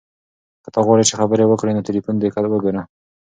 که 0.63 0.69
ته 0.73 0.79
غواړې 0.85 1.03
چې 1.09 1.13
خبرې 1.19 1.43
وکړو 1.47 1.75
نو 1.75 1.85
تلیفون 1.87 2.15
دې 2.17 2.29
ته 2.33 2.47
وګوره. 2.51 2.81